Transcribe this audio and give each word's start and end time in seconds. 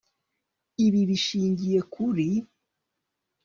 ibi 0.85 1.01
bishingiye 1.09 1.79
ku 1.83 1.89
kuri 1.93 2.27